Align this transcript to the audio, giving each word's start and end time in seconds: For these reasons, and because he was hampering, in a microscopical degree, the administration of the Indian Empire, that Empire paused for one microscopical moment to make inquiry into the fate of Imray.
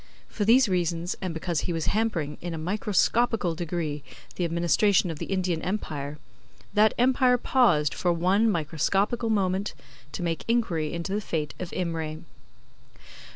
For 0.27 0.45
these 0.45 0.67
reasons, 0.67 1.15
and 1.21 1.31
because 1.31 1.59
he 1.59 1.73
was 1.73 1.85
hampering, 1.93 2.39
in 2.41 2.55
a 2.55 2.57
microscopical 2.57 3.53
degree, 3.53 4.01
the 4.35 4.45
administration 4.45 5.11
of 5.11 5.19
the 5.19 5.27
Indian 5.27 5.61
Empire, 5.61 6.17
that 6.73 6.95
Empire 6.97 7.37
paused 7.37 7.93
for 7.93 8.11
one 8.11 8.49
microscopical 8.49 9.29
moment 9.29 9.75
to 10.13 10.23
make 10.23 10.43
inquiry 10.47 10.91
into 10.91 11.13
the 11.13 11.21
fate 11.21 11.53
of 11.59 11.69
Imray. 11.69 12.23